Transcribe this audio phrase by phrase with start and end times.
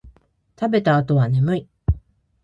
[0.59, 1.69] 食べた後は眠い